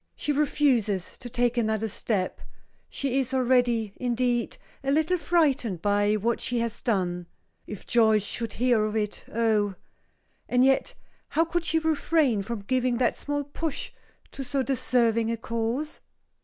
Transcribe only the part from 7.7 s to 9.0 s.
Joyce should hear of